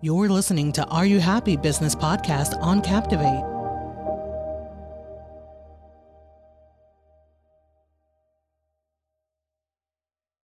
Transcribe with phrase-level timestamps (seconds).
[0.00, 3.42] You're listening to Are You Happy Business Podcast on Captivate.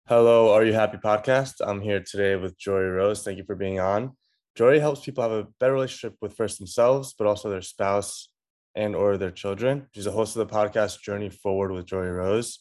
[0.08, 1.54] Hello, Are You Happy Podcast?
[1.60, 3.24] I'm here today with Joree Rose.
[3.24, 4.16] Thank you for being on.
[4.56, 8.30] Joree helps people have a better relationship with first themselves, but also their spouse
[8.76, 9.88] and or their children.
[9.96, 12.60] She's a host of the podcast Journey Forward with Joree Rose.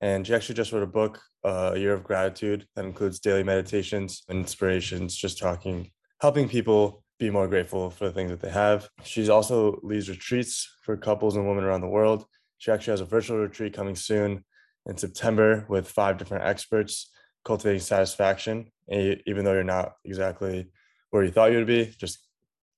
[0.00, 3.42] And she actually just wrote a book, uh, A Year of Gratitude, that includes daily
[3.42, 5.90] meditations and inspirations, just talking,
[6.22, 8.88] helping people be more grateful for the things that they have.
[9.02, 12.24] She's also leads retreats for couples and women around the world.
[12.58, 14.44] She actually has a virtual retreat coming soon
[14.86, 17.10] in September with five different experts
[17.44, 20.68] cultivating satisfaction, even though you're not exactly
[21.10, 22.24] where you thought you would be, just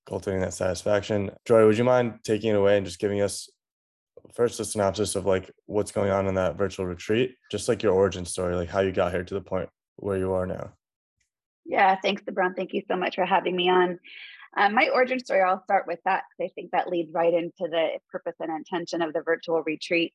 [0.07, 1.29] cultivating that satisfaction.
[1.45, 3.47] Joy, would you mind taking it away and just giving us
[4.33, 7.93] first a synopsis of like what's going on in that virtual retreat, just like your
[7.93, 10.71] origin story, like how you got here to the point where you are now?
[11.65, 12.55] Yeah, thanks, LeBron.
[12.55, 13.99] Thank you so much for having me on.
[14.57, 17.69] Um, my origin story, I'll start with that because I think that leads right into
[17.69, 20.13] the purpose and intention of the virtual retreat.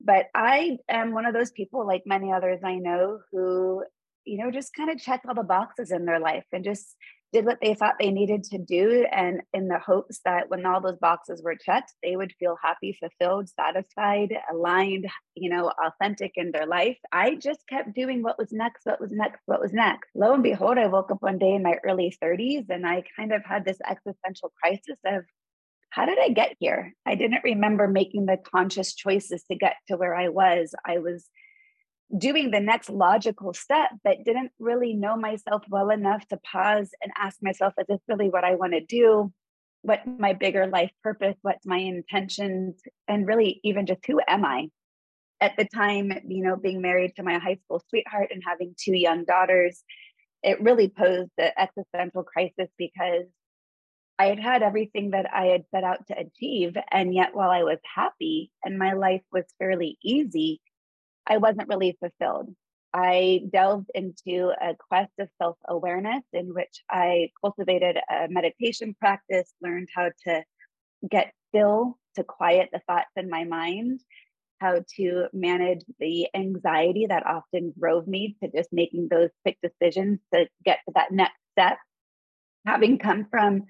[0.00, 3.84] But I am one of those people, like many others I know, who,
[4.24, 6.96] you know, just kind of check all the boxes in their life and just
[7.32, 10.80] did what they thought they needed to do and in the hopes that when all
[10.80, 16.52] those boxes were checked they would feel happy fulfilled satisfied aligned you know authentic in
[16.52, 16.98] their life.
[17.12, 20.08] I just kept doing what was next what was next what was next.
[20.14, 23.32] Lo and behold i woke up one day in my early 30s and i kind
[23.32, 25.24] of had this existential crisis of
[25.90, 26.94] how did i get here?
[27.06, 30.74] I didn't remember making the conscious choices to get to where i was.
[30.84, 31.28] I was
[32.16, 37.12] doing the next logical step, but didn't really know myself well enough to pause and
[37.16, 39.32] ask myself, is this really what I want to do?
[39.82, 41.36] What my bigger life purpose?
[41.42, 42.80] What's my intentions?
[43.06, 44.68] And really, even just who am I?
[45.40, 48.96] At the time, you know, being married to my high school sweetheart and having two
[48.96, 49.82] young daughters,
[50.42, 53.26] it really posed the existential crisis because
[54.18, 56.76] I had had everything that I had set out to achieve.
[56.90, 60.60] And yet, while I was happy and my life was fairly easy,
[61.28, 62.54] I wasn't really fulfilled.
[62.94, 69.52] I delved into a quest of self awareness in which I cultivated a meditation practice,
[69.60, 70.42] learned how to
[71.08, 74.00] get still to quiet the thoughts in my mind,
[74.60, 80.18] how to manage the anxiety that often drove me to just making those quick decisions
[80.32, 81.76] to get to that next step.
[82.66, 83.64] Having come from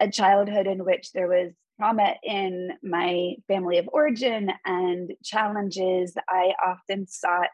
[0.00, 6.52] a childhood in which there was trauma in my family of origin and challenges, I
[6.64, 7.48] often sought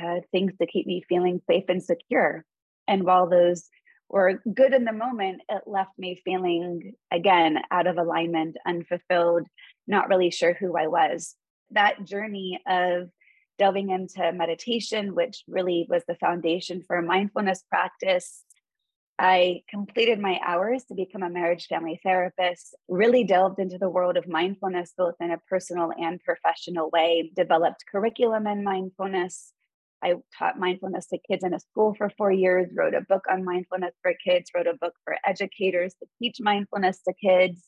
[0.00, 2.44] uh, things to keep me feeling safe and secure.
[2.86, 3.68] And while those
[4.08, 9.46] were good in the moment, it left me feeling again out of alignment, unfulfilled,
[9.86, 11.34] not really sure who I was.
[11.70, 13.08] That journey of
[13.58, 18.44] delving into meditation, which really was the foundation for mindfulness practice,
[19.18, 24.18] I completed my hours to become a marriage family therapist, really delved into the world
[24.18, 29.52] of mindfulness, both in a personal and professional way, developed curriculum in mindfulness.
[30.02, 33.42] I taught mindfulness to kids in a school for four years, wrote a book on
[33.42, 37.64] mindfulness for kids, wrote a book for educators to teach mindfulness to kids,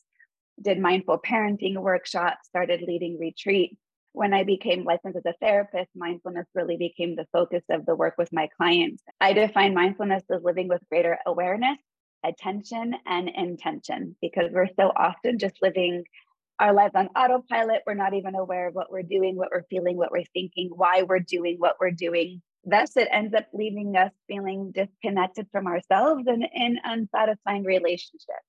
[0.61, 3.81] did mindful parenting workshops, started leading retreats
[4.13, 8.15] when I became licensed as a therapist, mindfulness really became the focus of the work
[8.17, 9.03] with my clients.
[9.21, 11.77] I define mindfulness as living with greater awareness,
[12.23, 16.03] attention, and intention because we're so often just living
[16.59, 17.83] our lives on autopilot.
[17.85, 21.03] We're not even aware of what we're doing, what we're feeling, what we're thinking, why
[21.03, 22.41] we're doing what we're doing.
[22.65, 28.48] Thus, it ends up leaving us feeling disconnected from ourselves and in unsatisfying relationships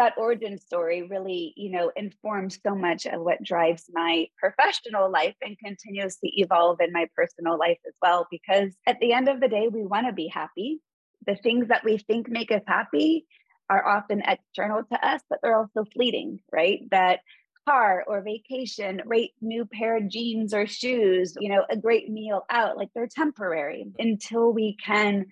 [0.00, 5.34] that origin story really you know informs so much of what drives my professional life
[5.42, 9.40] and continues to evolve in my personal life as well because at the end of
[9.40, 10.80] the day we want to be happy.
[11.26, 13.26] The things that we think make us happy
[13.68, 16.80] are often external to us but they're also fleeting right?
[16.90, 17.20] That
[17.68, 22.46] car or vacation great new pair of jeans or shoes you know a great meal
[22.48, 25.26] out like they're temporary until we can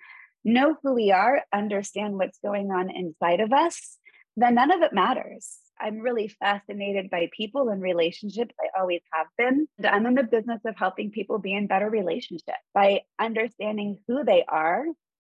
[0.45, 3.99] know who we are understand what's going on inside of us
[4.39, 5.59] then none of it matters.
[5.81, 8.55] I'm really fascinated by people and relationships.
[8.61, 9.67] I always have been.
[9.79, 14.25] And I'm in the business of helping people be in better relationships by understanding who
[14.25, 14.85] they are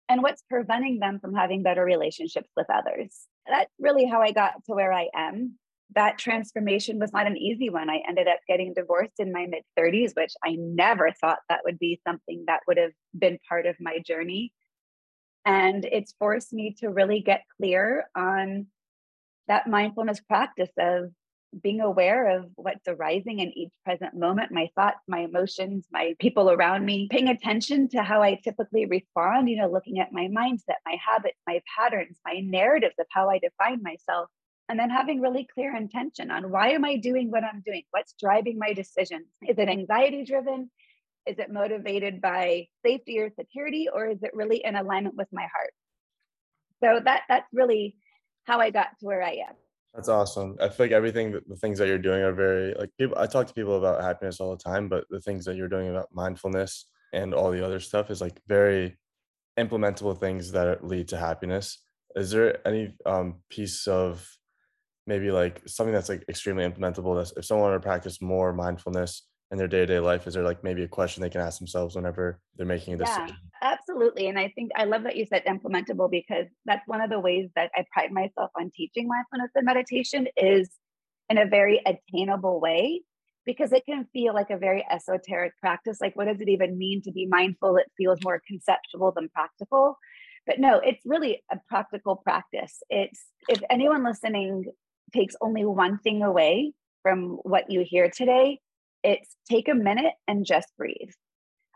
[0.10, 3.28] and what's preventing them from having better relationships with others.
[3.48, 5.58] That's really how I got to where I am.
[5.96, 7.90] That transformation was not an easy one.
[7.90, 11.80] I ended up getting divorced in my mid 30s, which I never thought that would
[11.80, 14.54] be something that would have been part of my journey.
[15.46, 18.68] And it's forced me to really get clear on
[19.48, 21.12] that mindfulness practice of
[21.62, 26.50] being aware of what's arising in each present moment, my thoughts, my emotions, my people
[26.50, 30.82] around me, paying attention to how I typically respond, you know, looking at my mindset,
[30.86, 34.30] my habits, my patterns, my narratives of how I define myself.
[34.70, 37.84] And then having really clear intention on why am I doing what I'm doing?
[37.92, 39.28] What's driving my decisions?
[39.48, 40.72] Is it anxiety driven?
[41.28, 43.90] Is it motivated by safety or security?
[43.94, 45.74] Or is it really in alignment with my heart?
[46.82, 47.96] So that that's really
[48.44, 49.56] how I got to where I am.
[49.94, 50.58] That's awesome.
[50.60, 53.18] I feel like everything, the things that you're doing are very like people.
[53.18, 55.90] I talk to people about happiness all the time, but the things that you're doing
[55.90, 58.98] about mindfulness and all the other stuff is like very
[59.60, 61.80] implementable things that lead to happiness.
[62.16, 64.28] Is there any um, piece of
[65.06, 67.24] maybe like something that's like extremely implementable?
[67.24, 70.28] That if someone were to practice more mindfulness in their day-to-day life?
[70.28, 73.28] Is there like maybe a question they can ask themselves whenever they're making a decision?
[73.30, 77.10] yeah, absolutely and i think i love that you said implementable because that's one of
[77.10, 80.70] the ways that i pride myself on teaching mindfulness and meditation is
[81.30, 83.02] in a very attainable way
[83.46, 87.02] because it can feel like a very esoteric practice like what does it even mean
[87.02, 87.78] to be mindful?
[87.78, 89.98] It feels more conceptual than practical
[90.46, 92.82] but no it's really a practical practice.
[92.90, 94.66] It's if anyone listening
[95.14, 98.60] takes only one thing away from what you hear today
[99.04, 101.12] it's take a minute and just breathe.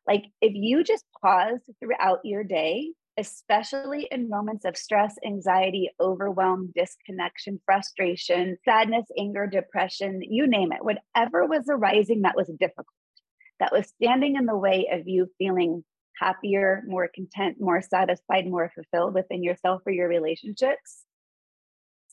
[0.07, 6.71] Like if you just pause throughout your day, especially in moments of stress, anxiety, overwhelm,
[6.75, 12.85] disconnection, frustration, sadness, anger, depression, you name it, whatever was arising that was difficult,
[13.59, 15.83] that was standing in the way of you feeling
[16.19, 21.03] happier, more content, more satisfied, more fulfilled within yourself or your relationships.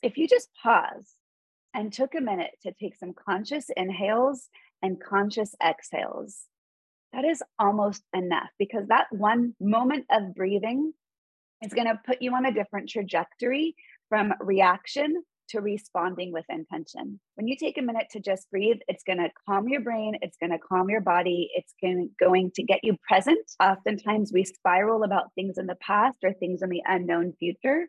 [0.02, 1.14] If you just pause
[1.75, 4.49] and took a minute to take some conscious inhales
[4.84, 6.40] and conscious exhales.
[7.14, 10.92] That is almost enough because that one moment of breathing
[11.62, 13.76] is going to put you on a different trajectory
[14.10, 17.19] from reaction to responding with intention.
[17.36, 20.36] When you take a minute to just breathe, it's going to calm your brain, it's
[20.36, 23.50] going to calm your body, it's going, going to get you present.
[23.62, 27.88] Oftentimes, we spiral about things in the past or things in the unknown future.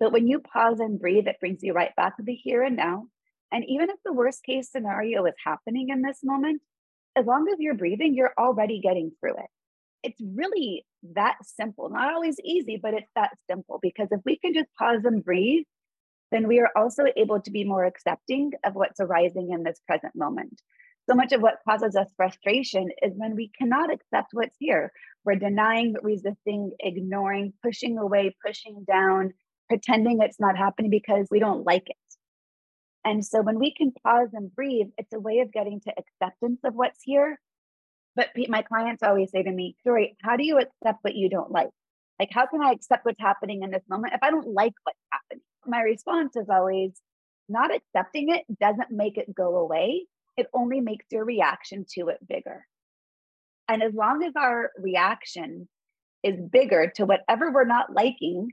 [0.00, 2.76] But when you pause and breathe, it brings you right back to the here and
[2.76, 3.06] now.
[3.54, 6.60] And even if the worst case scenario is happening in this moment,
[7.14, 9.50] as long as you're breathing, you're already getting through it.
[10.02, 10.84] It's really
[11.14, 11.88] that simple.
[11.88, 15.66] Not always easy, but it's that simple because if we can just pause and breathe,
[16.32, 20.16] then we are also able to be more accepting of what's arising in this present
[20.16, 20.60] moment.
[21.08, 24.90] So much of what causes us frustration is when we cannot accept what's here.
[25.24, 29.32] We're denying, resisting, ignoring, pushing away, pushing down,
[29.68, 31.96] pretending it's not happening because we don't like it.
[33.04, 36.60] And so when we can pause and breathe, it's a way of getting to acceptance
[36.64, 37.38] of what's here.
[38.16, 41.50] But my clients always say to me, Joree, how do you accept what you don't
[41.50, 41.70] like?
[42.18, 44.98] Like, how can I accept what's happening in this moment if I don't like what's
[45.12, 45.42] happening?
[45.66, 46.92] My response is always
[47.48, 50.06] not accepting it doesn't make it go away.
[50.36, 52.64] It only makes your reaction to it bigger.
[53.68, 55.68] And as long as our reaction
[56.22, 58.52] is bigger to whatever we're not liking,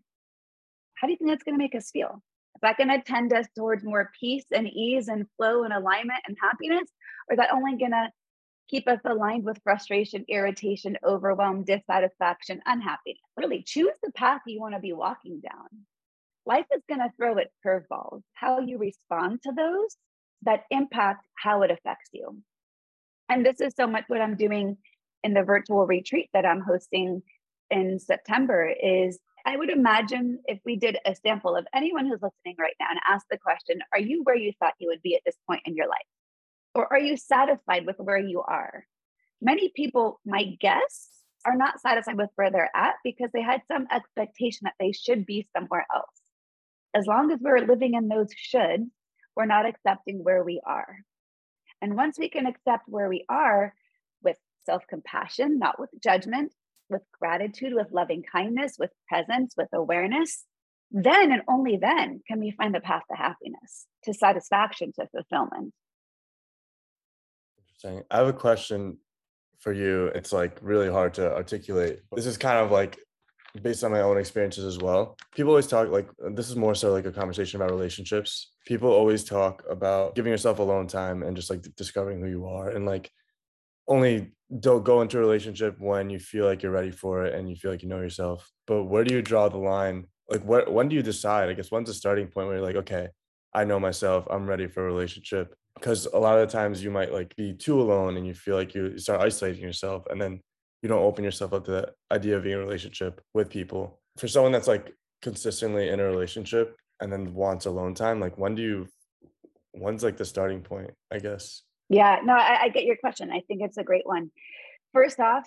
[0.96, 2.22] how do you think that's going to make us feel?
[2.62, 6.20] Is that going to tend us towards more peace and ease and flow and alignment
[6.28, 6.88] and happiness?
[7.28, 8.10] Or is that only going to
[8.70, 13.18] keep us aligned with frustration, irritation, overwhelm, dissatisfaction, unhappiness?
[13.36, 15.88] Really choose the path you want to be walking down.
[16.46, 18.22] Life is going to throw its curveballs.
[18.34, 19.98] How you respond to those
[20.44, 22.44] that impact how it affects you.
[23.28, 24.78] And this is so much what I'm doing
[25.24, 27.24] in the virtual retreat that I'm hosting
[27.72, 32.56] in September is I would imagine if we did a sample of anyone who's listening
[32.60, 35.22] right now and asked the question, are you where you thought you would be at
[35.26, 35.98] this point in your life?
[36.76, 38.86] Or are you satisfied with where you are?
[39.42, 41.10] Many people, my guess,
[41.46, 45.26] are not satisfied with where they're at because they had some expectation that they should
[45.26, 46.22] be somewhere else.
[46.94, 48.90] As long as we're living in those shoulds,
[49.36, 50.98] we're not accepting where we are.
[51.82, 53.74] And once we can accept where we are
[54.22, 56.54] with self compassion, not with judgment,
[56.92, 60.46] with gratitude, with loving kindness, with presence, with awareness,
[60.92, 65.74] then and only then can we find the path to happiness, to satisfaction, to fulfillment.
[67.58, 68.04] Interesting.
[68.12, 68.98] I have a question
[69.60, 70.08] for you.
[70.08, 72.02] It's like really hard to articulate.
[72.14, 73.00] This is kind of like
[73.62, 75.18] based on my own experiences as well.
[75.34, 78.52] People always talk like this is more so like a conversation about relationships.
[78.66, 82.70] People always talk about giving yourself alone time and just like discovering who you are
[82.70, 83.12] and like
[83.88, 87.50] only don't go into a relationship when you feel like you're ready for it and
[87.50, 88.50] you feel like you know yourself.
[88.68, 90.08] But where do you draw the line?
[90.30, 91.50] Like what when do you decide?
[91.50, 93.10] I guess when's the starting point where you're like, okay,
[93.54, 95.56] I know myself, I'm ready for a relationship.
[95.76, 98.56] Because a lot of the times you might like be too alone and you feel
[98.56, 100.42] like you start isolating yourself and then
[100.82, 104.00] you don't open yourself up to the idea of being in a relationship with people.
[104.18, 108.56] For someone that's like consistently in a relationship and then wants alone time, like when
[108.56, 108.88] do you
[109.72, 111.62] when's like the starting point, I guess?
[111.92, 113.32] Yeah, no, I, I get your question.
[113.32, 114.32] I think it's a great one.
[114.94, 115.46] First off,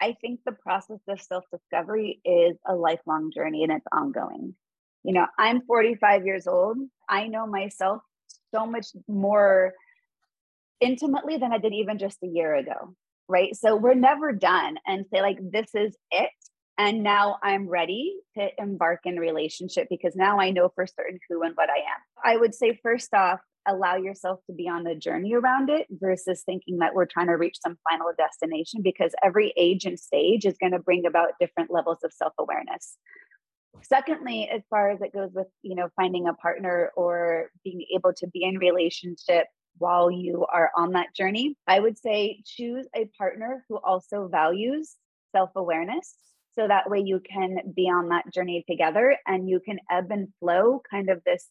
[0.00, 4.54] I think the process of self discovery is a lifelong journey and it's ongoing.
[5.02, 6.78] You know, I'm 45 years old.
[7.08, 8.00] I know myself
[8.54, 9.72] so much more
[10.80, 12.94] intimately than I did even just a year ago.
[13.28, 13.56] Right.
[13.56, 16.30] So we're never done and say, like, this is it.
[16.78, 21.42] And now I'm ready to embark in relationship because now I know for certain who
[21.42, 22.00] and what I am.
[22.24, 26.42] I would say, first off, allow yourself to be on the journey around it versus
[26.44, 30.56] thinking that we're trying to reach some final destination because every age and stage is
[30.58, 32.96] going to bring about different levels of self-awareness.
[33.82, 38.12] Secondly as far as it goes with you know finding a partner or being able
[38.14, 39.46] to be in relationship
[39.78, 44.96] while you are on that journey i would say choose a partner who also values
[45.32, 46.14] self-awareness.
[46.54, 50.28] So that way you can be on that journey together and you can ebb and
[50.38, 51.48] flow kind of this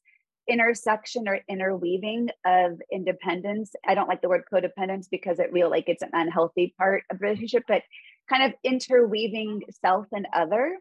[0.47, 3.73] intersection or interweaving of independence.
[3.87, 7.21] I don't like the word codependence because it real like it's an unhealthy part of
[7.21, 7.83] relationship, but
[8.29, 10.77] kind of interweaving self and other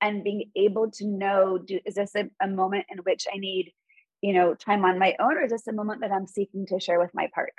[0.00, 3.72] and being able to know do is this a, a moment in which I need,
[4.20, 6.80] you know, time on my own, or is this a moment that I'm seeking to
[6.80, 7.52] share with my partner?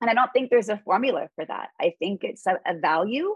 [0.00, 1.68] And I don't think there's a formula for that.
[1.80, 3.34] I think it's a, a value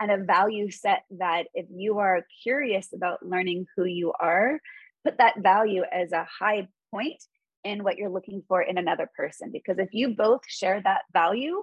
[0.00, 4.60] and a value set that if you are curious about learning who you are,
[5.04, 7.22] put that value as a high point
[7.64, 9.50] in what you're looking for in another person.
[9.52, 11.62] Because if you both share that value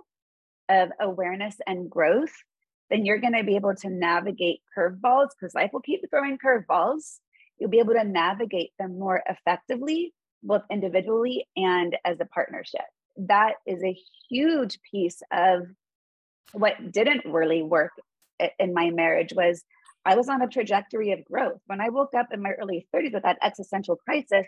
[0.70, 2.34] of awareness and growth,
[2.89, 7.17] then you're going to be able to navigate curveballs because life will keep throwing curveballs.
[7.58, 10.13] You'll be able to navigate them more effectively,
[10.44, 12.86] both individually and as a partnership.
[13.17, 13.98] That is a
[14.29, 15.63] huge piece of
[16.53, 17.91] what didn't really work
[18.60, 19.63] in my marriage was
[20.08, 21.60] I was on a trajectory of growth.
[21.66, 24.48] When I woke up in my early 30s with that existential crisis,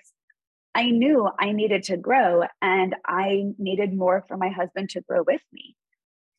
[0.74, 5.22] I knew I needed to grow and I needed more for my husband to grow
[5.28, 5.75] with me.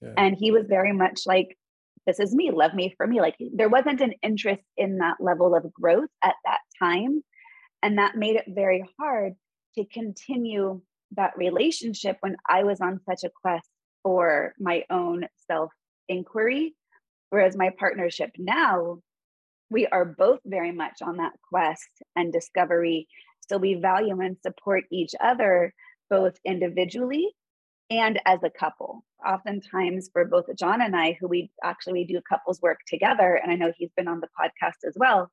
[0.00, 0.14] Yeah.
[0.16, 1.58] And he was very much like,
[2.06, 3.20] this is me, love me for me.
[3.20, 7.22] Like there wasn't an interest in that level of growth at that time.
[7.82, 9.34] And that made it very hard
[9.74, 10.80] to continue
[11.12, 13.68] that relationship when I was on such a quest
[14.02, 15.72] for my own self
[16.08, 16.74] inquiry.
[17.28, 19.02] Whereas my partnership now
[19.70, 23.08] we are both very much on that quest and discovery.
[23.48, 25.72] So we value and support each other
[26.08, 27.34] both individually
[27.88, 29.04] and as a couple.
[29.26, 33.50] Oftentimes for both John and I, who we actually we do couples work together, and
[33.50, 35.30] I know he's been on the podcast as well.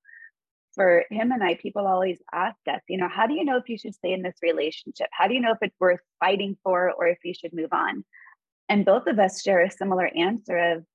[0.75, 3.67] For him and I, people always ask us, you know, how do you know if
[3.67, 5.08] you should stay in this relationship?
[5.12, 8.03] How do you know if it's worth fighting for or if you should move on?
[8.70, 10.86] And both of us share a similar answer of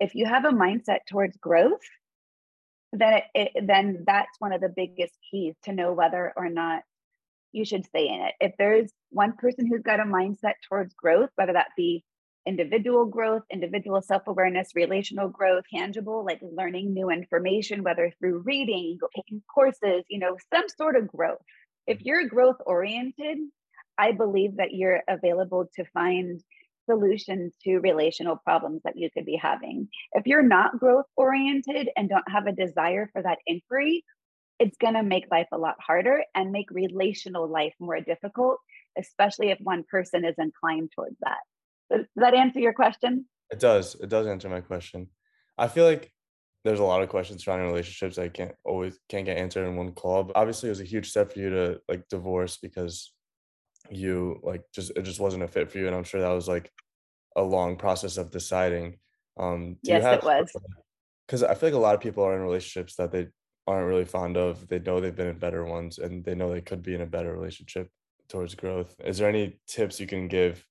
[0.00, 1.80] if you have a mindset towards growth,
[2.92, 6.82] then it, it, then that's one of the biggest keys to know whether or not
[7.52, 8.34] you should stay in it.
[8.40, 12.04] If there's one person who's got a mindset towards growth, whether that be
[12.46, 19.42] individual growth, individual self-awareness, relational growth, tangible, like learning new information, whether through reading, taking
[19.54, 21.38] courses, you know, some sort of growth.
[21.86, 22.06] If mm-hmm.
[22.06, 23.38] you're growth oriented,
[23.98, 26.40] I believe that you're available to find
[26.88, 29.88] solutions to relational problems that you could be having.
[30.12, 34.04] If you're not growth oriented and don't have a desire for that inquiry,
[34.58, 38.58] it's going to make life a lot harder and make relational life more difficult,
[38.98, 41.38] especially if one person is inclined towards that.
[41.90, 43.26] Does that answer your question?
[43.50, 43.94] It does.
[43.94, 45.08] It does answer my question.
[45.56, 46.12] I feel like
[46.64, 49.92] there's a lot of questions surrounding relationships I can't always can't get answered in one
[49.92, 50.24] call.
[50.24, 53.12] But obviously, it was a huge step for you to like divorce because
[53.90, 56.48] you like just it just wasn't a fit for you and i'm sure that was
[56.48, 56.70] like
[57.36, 58.98] a long process of deciding
[59.38, 60.52] um yes have, it was
[61.26, 63.26] because i feel like a lot of people are in relationships that they
[63.66, 66.60] aren't really fond of they know they've been in better ones and they know they
[66.60, 67.90] could be in a better relationship
[68.28, 68.94] towards growth.
[69.04, 70.64] Is there any tips you can give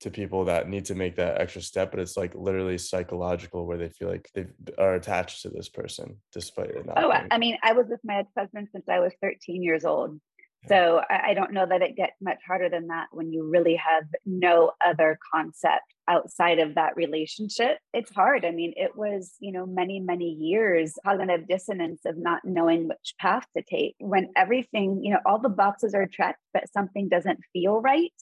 [0.00, 3.78] to people that need to make that extra step but it's like literally psychological where
[3.78, 7.56] they feel like they are attached to this person despite it not oh i mean
[7.62, 10.20] i was with my ex-husband since i was 13 years old
[10.68, 14.04] so I, don't know that it gets much harder than that when you really have
[14.24, 17.78] no other concept outside of that relationship.
[17.92, 18.44] It's hard.
[18.44, 23.14] I mean, it was, you know, many, many years cognitive dissonance of not knowing which
[23.18, 27.40] path to take when everything, you know, all the boxes are checked, but something doesn't
[27.52, 28.12] feel right.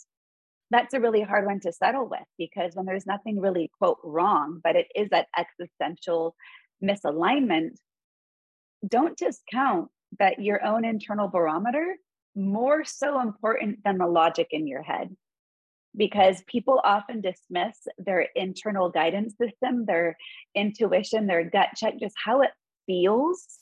[0.70, 4.60] That's a really hard one to settle with because when there's nothing really, quote, wrong,
[4.64, 6.34] but it is that existential
[6.82, 7.76] misalignment,
[8.86, 11.96] don't discount that your own internal barometer
[12.40, 15.14] more so important than the logic in your head
[15.96, 20.16] because people often dismiss their internal guidance system, their
[20.54, 22.50] intuition, their gut check, just how it
[22.86, 23.58] feels.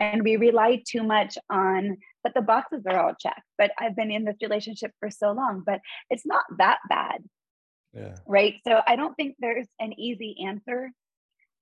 [0.00, 3.42] And we rely too much on but the boxes are all checked.
[3.56, 5.80] But I've been in this relationship for so long, but
[6.10, 7.22] it's not that bad.
[7.92, 8.16] Yeah.
[8.26, 8.54] Right.
[8.66, 10.90] So I don't think there's an easy answer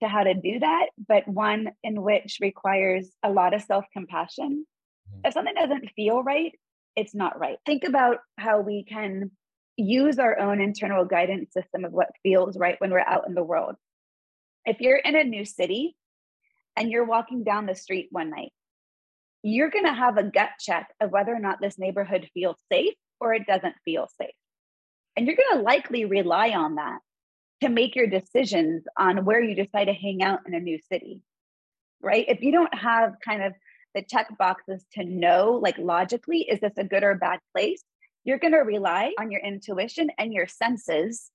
[0.03, 4.65] to how to do that, but one in which requires a lot of self compassion.
[5.09, 5.21] Mm-hmm.
[5.27, 6.53] If something doesn't feel right,
[6.97, 7.59] it's not right.
[7.67, 9.31] Think about how we can
[9.77, 13.43] use our own internal guidance system of what feels right when we're out in the
[13.43, 13.75] world.
[14.65, 15.97] If you're in a new city
[16.77, 18.53] and you're walking down the street one night,
[19.43, 22.95] you're going to have a gut check of whether or not this neighborhood feels safe
[23.21, 24.35] or it doesn't feel safe.
[25.17, 26.99] And you're going to likely rely on that
[27.63, 31.21] to make your decisions on where you decide to hang out in a new city,
[32.01, 32.25] right?
[32.29, 33.53] If you don't have kind of
[33.95, 37.83] the check boxes to know, like logically, is this a good or bad place?
[38.25, 41.31] You're going to rely on your intuition and your senses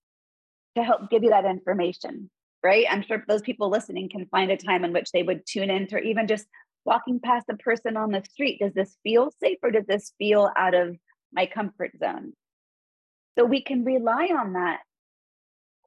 [0.76, 2.30] to help give you that information,
[2.64, 2.86] right?
[2.90, 5.96] I'm sure those people listening can find a time in which they would tune into,
[5.96, 6.48] or even just
[6.86, 8.60] walking past a person on the street.
[8.60, 10.98] Does this feel safe or does this feel out of
[11.32, 12.34] my comfort zone?
[13.38, 14.80] So we can rely on that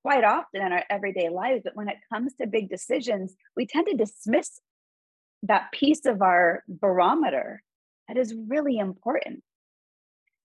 [0.02, 1.62] quite often in our everyday lives.
[1.64, 4.60] But when it comes to big decisions, we tend to dismiss
[5.42, 7.62] that piece of our barometer
[8.08, 9.42] that is really important.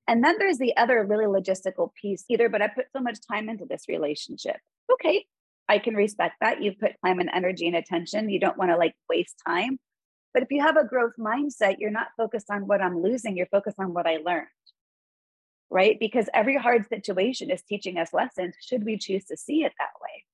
[0.08, 3.48] And then there's the other really logistical piece either, but I put so much time
[3.48, 4.56] into this relationship.
[4.92, 5.26] Okay,
[5.68, 6.62] I can respect that.
[6.62, 8.30] You've put time and energy and attention.
[8.30, 9.78] You don't want to like waste time.
[10.32, 13.46] But if you have a growth mindset, you're not focused on what I'm losing, you're
[13.46, 14.46] focused on what I learned.
[15.70, 15.98] Right?
[15.98, 19.90] Because every hard situation is teaching us lessons, should we choose to see it that
[20.00, 20.24] way.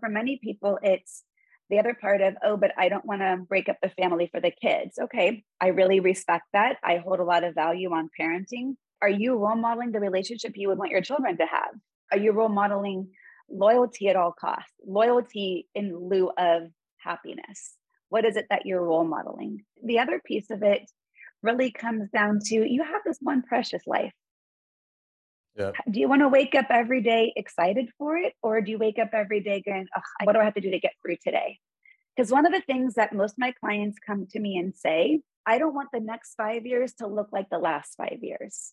[0.00, 1.22] For many people, it's
[1.70, 4.40] the other part of, oh, but I don't want to break up the family for
[4.40, 4.98] the kids.
[5.00, 6.76] Okay, I really respect that.
[6.82, 8.74] I hold a lot of value on parenting.
[9.00, 11.70] Are you role modeling the relationship you would want your children to have?
[12.12, 13.08] Are you role modeling
[13.48, 16.64] loyalty at all costs, loyalty in lieu of
[16.98, 17.76] happiness?
[18.08, 19.62] What is it that you're role modeling?
[19.84, 20.90] The other piece of it
[21.42, 24.12] really comes down to you have this one precious life.
[25.90, 28.34] Do you want to wake up every day excited for it?
[28.42, 29.86] Or do you wake up every day going,
[30.24, 31.58] what do I have to do to get through today?
[32.16, 35.20] Because one of the things that most of my clients come to me and say,
[35.46, 38.72] I don't want the next five years to look like the last five years.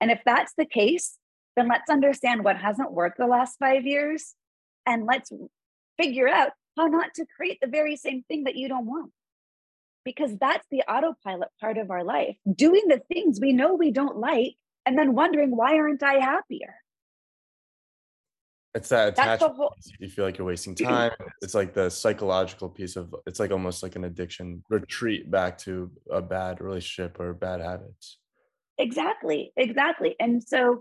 [0.00, 1.18] And if that's the case,
[1.56, 4.34] then let's understand what hasn't worked the last five years
[4.86, 5.30] and let's
[5.98, 9.12] figure out how not to create the very same thing that you don't want.
[10.04, 14.18] Because that's the autopilot part of our life, doing the things we know we don't
[14.18, 16.74] like and then wondering why aren't I happier?
[18.74, 19.56] It's that attachment.
[19.56, 21.12] Whole- you feel like you're wasting time.
[21.42, 25.90] It's like the psychological piece of it's like almost like an addiction retreat back to
[26.10, 28.18] a bad relationship or bad habits.
[28.78, 30.16] Exactly, exactly.
[30.18, 30.80] And so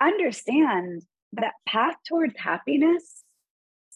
[0.00, 1.02] understand
[1.34, 3.24] that path towards happiness,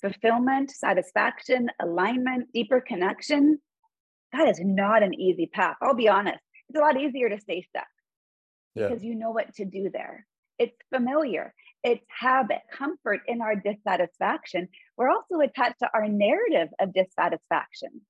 [0.02, 3.58] fulfillment, satisfaction, alignment, deeper connection,
[4.32, 5.76] that is not an easy path.
[5.80, 6.40] I'll be honest.
[6.68, 7.86] It's a lot easier to stay stuck
[8.76, 8.88] yeah.
[8.88, 10.26] because you know what to do there.
[10.58, 14.68] It's familiar, it's habit, comfort in our dissatisfaction.
[14.96, 18.02] We're also attached to our narrative of dissatisfaction.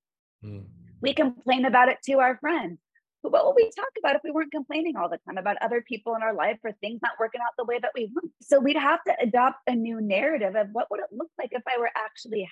[0.45, 0.67] Mm.
[1.01, 2.79] We complain about it to our friends.
[3.23, 5.83] But what would we talk about if we weren't complaining all the time about other
[5.83, 8.31] people in our life or things not working out the way that we want?
[8.41, 11.63] So we'd have to adopt a new narrative of what would it look like if
[11.67, 12.43] I were actually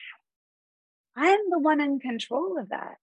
[1.17, 1.29] happy?
[1.29, 2.97] I'm the one in control of that.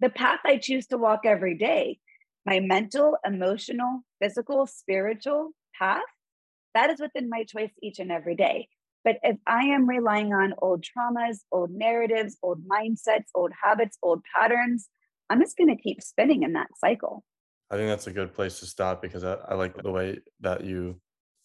[0.00, 2.00] The path I choose to walk every day
[2.48, 6.00] my mental, emotional, physical, spiritual path,
[6.74, 8.68] that is within my choice each and every day.
[9.04, 14.22] But if I am relying on old traumas, old narratives, old mindsets, old habits, old
[14.34, 14.88] patterns,
[15.28, 17.22] I'm just going to keep spinning in that cycle.
[17.70, 20.64] I think that's a good place to stop because I, I like the way that
[20.64, 21.00] you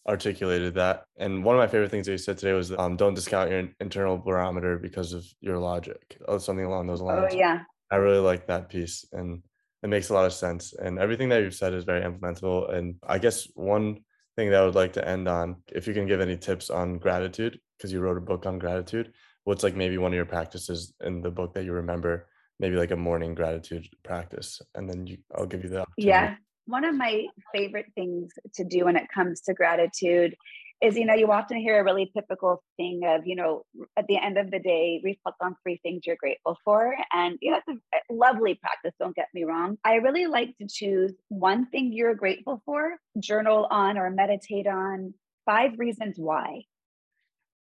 [0.08, 1.04] articulated that.
[1.18, 3.68] And one of my favorite things that you said today was um, don't discount your
[3.78, 7.34] internal barometer because of your logic, or something along those lines.
[7.34, 7.60] Oh, yeah.
[7.90, 9.04] I really like that piece.
[9.12, 9.42] And
[9.84, 10.72] it makes a lot of sense.
[10.72, 12.74] And everything that you've said is very implementable.
[12.74, 14.00] And I guess one
[14.34, 16.96] thing that I would like to end on, if you can give any tips on
[16.96, 19.12] gratitude, because you wrote a book on gratitude,
[19.44, 22.26] what's like maybe one of your practices in the book that you remember,
[22.58, 25.86] maybe like a morning gratitude practice, and then you, I'll give you that.
[25.98, 26.36] Yeah.
[26.66, 30.34] One of my favorite things to do when it comes to gratitude
[30.80, 33.62] is you know you often hear a really typical thing of you know
[33.96, 36.94] at the end of the day reflect on three things you're grateful for.
[37.12, 39.78] And you know it's a lovely practice don't get me wrong.
[39.84, 45.14] I really like to choose one thing you're grateful for journal on or meditate on
[45.46, 46.62] five reasons why.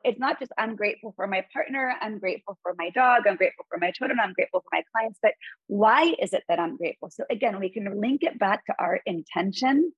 [0.03, 3.65] It's not just i'm grateful for my partner i'm grateful for my dog i'm grateful
[3.67, 5.33] for my children i'm grateful for my clients but
[5.65, 7.09] why is it that i'm grateful?
[7.09, 9.91] So again we can link it back to our intention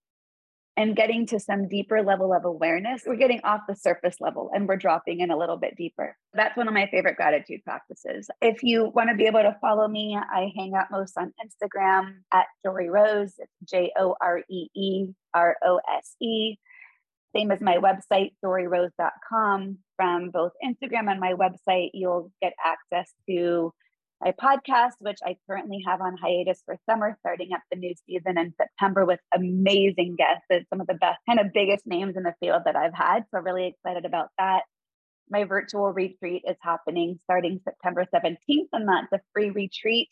[0.79, 3.03] and getting to some deeper level of awareness.
[3.05, 6.15] We're getting off the surface level and we're dropping in a little bit deeper.
[6.33, 8.29] That's one of my favorite gratitude practices.
[8.41, 12.19] If you want to be able to follow me, I hang out most on Instagram
[12.31, 13.33] at Joree Rose.
[13.65, 16.55] J O R E E R O S E.
[17.35, 19.79] Same as my website, joreerose.com.
[19.97, 23.73] From both Instagram and my website, you'll get access to
[24.21, 28.37] my podcast, which I currently have on hiatus for summer, starting up the new season
[28.37, 32.23] in September with amazing guests, and some of the best, kind of biggest names in
[32.23, 33.23] the field that I've had.
[33.31, 34.63] So, really excited about that.
[35.29, 40.09] My virtual retreat is happening starting September 17th, and that's a free retreat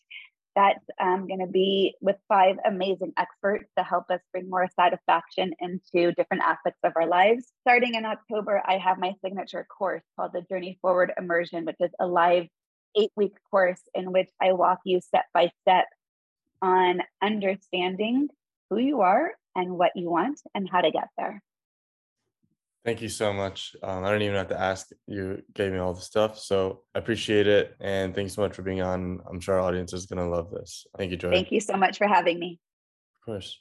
[0.55, 5.53] that's um, going to be with five amazing experts to help us bring more satisfaction
[5.59, 7.45] into different aspects of our lives.
[7.61, 11.91] Starting in October, I have my signature course called the Journey Forward Immersion, which is
[11.99, 12.47] a live
[12.95, 15.86] eight week course in which I walk you step by step
[16.62, 18.30] on understanding
[18.69, 21.41] who you are and what you want and how to get there.
[22.86, 23.76] Thank you so much.
[23.84, 24.88] Um, I don't even have to ask.
[25.08, 26.39] You gave me all the stuff.
[26.39, 27.76] So I appreciate it.
[27.82, 29.19] And thanks so much for being on.
[29.30, 30.88] I'm sure our audience is going to love this.
[30.97, 31.32] Thank you, Joy.
[31.32, 32.60] Thank you so much for having me.
[33.19, 33.60] Of course.